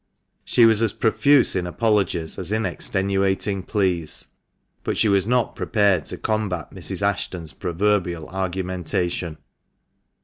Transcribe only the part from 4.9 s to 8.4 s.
she was not prepared to combat Mrs. Ashton's proverbial